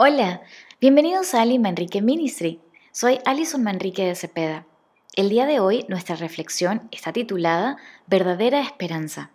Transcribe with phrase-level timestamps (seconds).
[0.00, 0.42] Hola,
[0.80, 2.60] bienvenidos a Ali Manrique Ministry.
[2.92, 4.64] Soy Alison Manrique de Cepeda.
[5.16, 9.32] El día de hoy nuestra reflexión está titulada Verdadera Esperanza.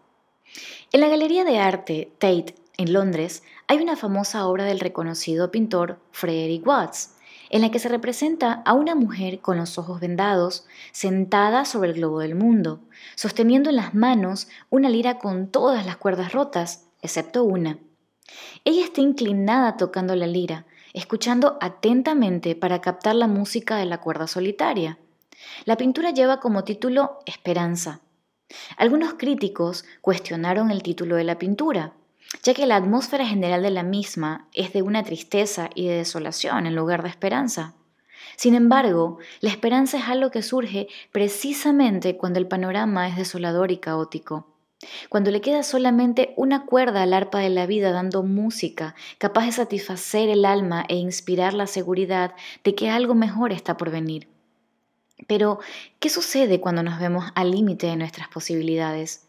[0.93, 5.99] En la Galería de Arte Tate, en Londres, hay una famosa obra del reconocido pintor
[6.13, 7.17] Frederick Watts,
[7.49, 11.95] en la que se representa a una mujer con los ojos vendados, sentada sobre el
[11.95, 12.79] globo del mundo,
[13.15, 17.79] sosteniendo en las manos una lira con todas las cuerdas rotas, excepto una.
[18.65, 24.27] Ella está inclinada tocando la lira, escuchando atentamente para captar la música de la cuerda
[24.27, 24.97] solitaria.
[25.65, 28.01] La pintura lleva como título Esperanza.
[28.77, 31.93] Algunos críticos cuestionaron el título de la pintura,
[32.43, 36.65] ya que la atmósfera general de la misma es de una tristeza y de desolación
[36.65, 37.75] en lugar de esperanza.
[38.35, 43.77] Sin embargo, la esperanza es algo que surge precisamente cuando el panorama es desolador y
[43.77, 44.52] caótico.
[45.09, 49.51] Cuando le queda solamente una cuerda al arpa de la vida dando música, capaz de
[49.51, 54.27] satisfacer el alma e inspirar la seguridad de que algo mejor está por venir.
[55.27, 55.59] Pero,
[55.99, 59.25] ¿qué sucede cuando nos vemos al límite de nuestras posibilidades?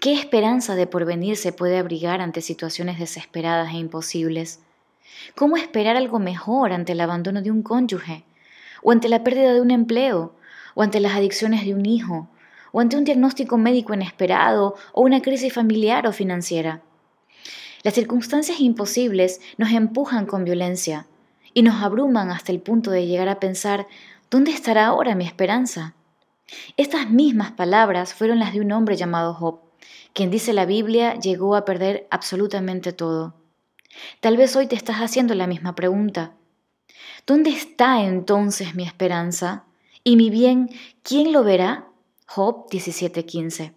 [0.00, 4.60] ¿Qué esperanza de porvenir se puede abrigar ante situaciones desesperadas e imposibles?
[5.34, 8.24] ¿Cómo esperar algo mejor ante el abandono de un cónyuge?
[8.82, 10.34] ¿O ante la pérdida de un empleo?
[10.74, 12.28] ¿O ante las adicciones de un hijo?
[12.74, 16.82] O ante un diagnóstico médico inesperado o una crisis familiar o financiera.
[17.84, 21.06] Las circunstancias imposibles nos empujan con violencia
[21.54, 23.86] y nos abruman hasta el punto de llegar a pensar,
[24.28, 25.94] ¿dónde estará ahora mi esperanza?
[26.76, 29.60] Estas mismas palabras fueron las de un hombre llamado Job,
[30.12, 33.34] quien dice la Biblia llegó a perder absolutamente todo.
[34.18, 36.32] Tal vez hoy te estás haciendo la misma pregunta.
[37.24, 39.62] ¿Dónde está entonces mi esperanza?
[40.02, 40.70] ¿Y mi bien,
[41.04, 41.86] quién lo verá?
[42.34, 43.74] Job 17:15.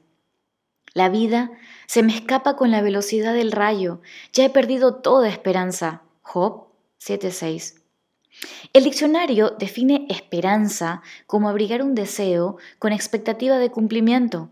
[0.96, 1.52] La vida
[1.86, 4.02] se me escapa con la velocidad del rayo,
[4.34, 6.02] ya he perdido toda esperanza.
[6.24, 6.66] Job
[6.98, 7.84] 7:6.
[8.74, 14.50] El diccionario define esperanza como abrigar un deseo con expectativa de cumplimiento,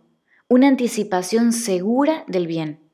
[0.47, 2.84] una anticipación segura del bien.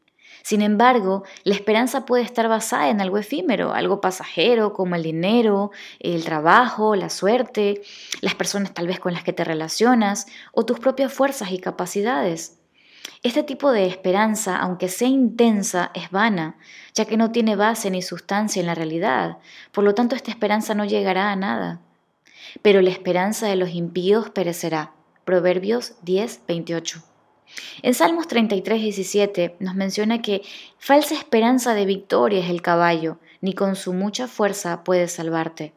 [0.44, 5.72] Sin embargo, la esperanza puede estar basada en algo efímero, algo pasajero como el dinero,
[6.00, 7.82] el trabajo, la suerte,
[8.22, 12.58] las personas tal vez con las que te relacionas o tus propias fuerzas y capacidades.
[13.24, 16.58] Este tipo de esperanza, aunque sea intensa, es vana,
[16.94, 19.38] ya que no tiene base ni sustancia en la realidad,
[19.72, 21.82] por lo tanto esta esperanza no llegará a nada.
[22.62, 24.94] Pero la esperanza de los impíos perecerá.
[25.24, 27.11] Proverbios 10, 28.
[27.82, 30.42] En Salmos 33, 17 nos menciona que
[30.78, 35.74] falsa esperanza de victoria es el caballo, ni con su mucha fuerza puede salvarte.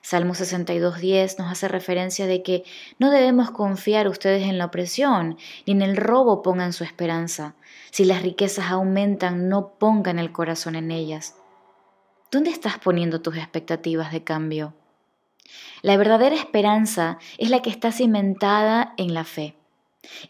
[0.00, 2.64] Salmo 62, 10 nos hace referencia de que
[2.98, 7.54] no debemos confiar ustedes en la opresión, ni en el robo pongan su esperanza.
[7.90, 11.36] Si las riquezas aumentan, no pongan el corazón en ellas.
[12.30, 14.74] ¿Dónde estás poniendo tus expectativas de cambio?
[15.82, 19.54] La verdadera esperanza es la que está cimentada en la fe.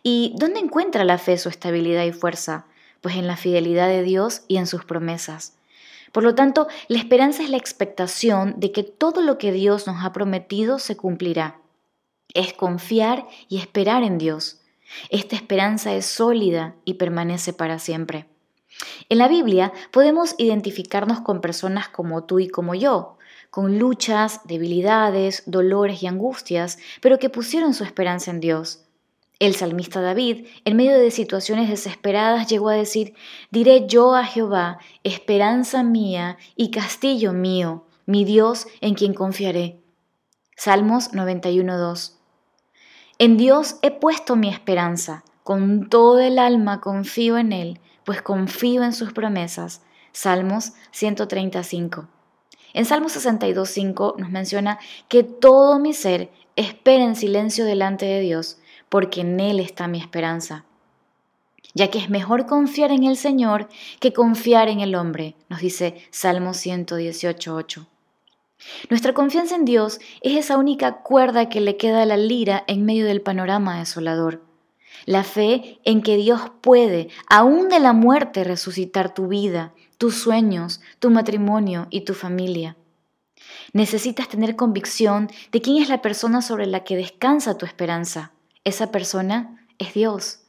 [0.02, 2.66] ¿Y dónde encuentra la fe su estabilidad y fuerza?
[3.00, 5.56] Pues en la fidelidad de Dios y en sus promesas.
[6.12, 10.04] Por lo tanto, la esperanza es la expectación de que todo lo que Dios nos
[10.04, 11.60] ha prometido se cumplirá.
[12.34, 14.60] Es confiar y esperar en Dios.
[15.10, 18.28] Esta esperanza es sólida y permanece para siempre.
[19.08, 23.18] En la Biblia podemos identificarnos con personas como tú y como yo,
[23.50, 28.83] con luchas, debilidades, dolores y angustias, pero que pusieron su esperanza en Dios.
[29.40, 33.14] El salmista David, en medio de situaciones desesperadas, llegó a decir,
[33.50, 39.80] diré yo a Jehová, esperanza mía y castillo mío, mi Dios en quien confiaré.
[40.56, 42.12] Salmos 91.2.
[43.18, 48.84] En Dios he puesto mi esperanza, con todo el alma confío en Él, pues confío
[48.84, 49.82] en sus promesas.
[50.12, 52.08] Salmos 135.
[52.72, 54.78] En Salmos 62.5 nos menciona
[55.08, 58.58] que todo mi ser espera en silencio delante de Dios
[58.88, 60.64] porque en Él está mi esperanza.
[61.74, 63.68] Ya que es mejor confiar en el Señor
[64.00, 67.86] que confiar en el hombre, nos dice Salmo 118.8.
[68.90, 72.84] Nuestra confianza en Dios es esa única cuerda que le queda a la lira en
[72.84, 74.42] medio del panorama desolador.
[75.06, 80.80] La fe en que Dios puede, aún de la muerte, resucitar tu vida, tus sueños,
[80.98, 82.76] tu matrimonio y tu familia.
[83.72, 88.33] Necesitas tener convicción de quién es la persona sobre la que descansa tu esperanza.
[88.64, 90.40] Esa persona es Dios.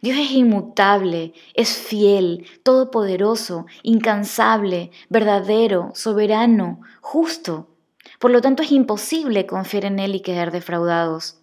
[0.00, 7.68] Dios es inmutable, es fiel, todopoderoso, incansable, verdadero, soberano, justo.
[8.20, 11.40] Por lo tanto es imposible confiar en Él y quedar defraudados.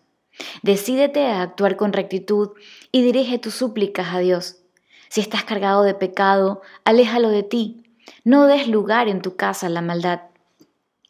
[0.63, 2.51] Decídete a actuar con rectitud
[2.91, 4.62] y dirige tus súplicas a Dios.
[5.09, 7.83] Si estás cargado de pecado, aléjalo de ti.
[8.23, 10.21] No des lugar en tu casa a la maldad.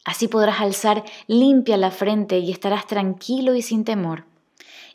[0.04, 4.24] Así podrás alzar limpia la frente y estarás tranquilo y sin temor.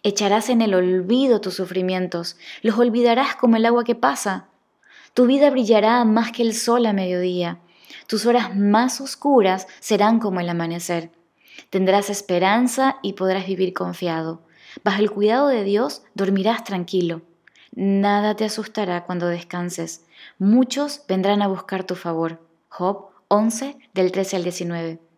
[0.04, 4.48] Echarás en el olvido tus sufrimientos, los olvidarás como el agua que pasa.
[5.14, 7.60] Tu vida brillará más que el sol a mediodía.
[8.08, 11.12] Tus horas más oscuras serán como el amanecer.
[11.70, 14.42] Tendrás esperanza y podrás vivir confiado.
[14.84, 17.22] Bajo el cuidado de Dios dormirás tranquilo.
[17.74, 20.06] Nada te asustará cuando descanses.
[20.40, 22.40] Muchos vendrán a buscar tu favor.
[22.70, 25.11] Job 11 del 13 al 19.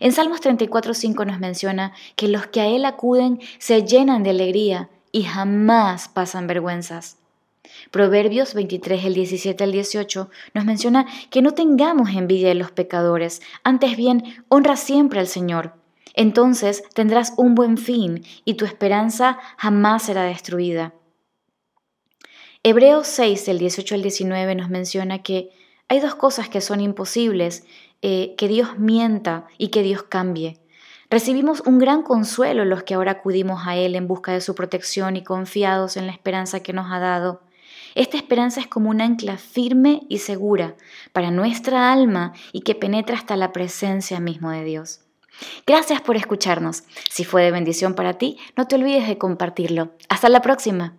[0.00, 4.90] En Salmos 34.5 nos menciona que los que a Él acuden se llenan de alegría
[5.12, 7.18] y jamás pasan vergüenzas.
[7.90, 13.42] Proverbios 23, el 17 al 18 nos menciona que no tengamos envidia de los pecadores,
[13.64, 15.74] antes bien honra siempre al Señor.
[16.14, 20.94] Entonces tendrás un buen fin y tu esperanza jamás será destruida.
[22.62, 25.50] Hebreos 6, del 18 al 19 nos menciona que
[25.88, 27.64] hay dos cosas que son imposibles,
[28.02, 30.60] eh, que Dios mienta y que Dios cambie.
[31.08, 35.16] Recibimos un gran consuelo los que ahora acudimos a Él en busca de su protección
[35.16, 37.42] y confiados en la esperanza que nos ha dado.
[37.94, 40.74] Esta esperanza es como un ancla firme y segura
[41.12, 45.00] para nuestra alma y que penetra hasta la presencia mismo de Dios.
[45.66, 46.84] Gracias por escucharnos.
[47.08, 49.92] Si fue de bendición para ti, no te olvides de compartirlo.
[50.08, 50.94] Hasta la próxima.